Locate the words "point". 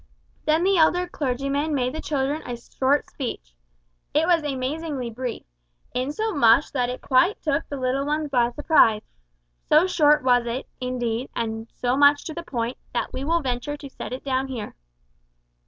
12.41-12.77